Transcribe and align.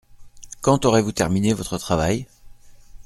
Quand 0.61 0.85
aurez-vous 0.85 1.11
terminé 1.11 1.53
votre 1.53 1.77
travail? 1.77 2.25